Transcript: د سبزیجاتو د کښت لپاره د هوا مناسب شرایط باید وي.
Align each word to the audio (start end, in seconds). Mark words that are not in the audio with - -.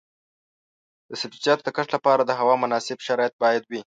د 1.09 1.11
سبزیجاتو 1.21 1.65
د 1.65 1.69
کښت 1.75 1.89
لپاره 1.93 2.21
د 2.25 2.31
هوا 2.39 2.55
مناسب 2.63 2.97
شرایط 3.07 3.33
باید 3.43 3.63
وي. 3.71 3.81